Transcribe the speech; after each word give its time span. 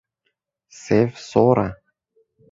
Sêv 0.81 1.09
sor 1.29 1.57
e. 1.67 1.69